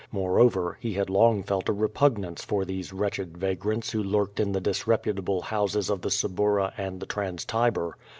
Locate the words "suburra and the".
6.09-7.05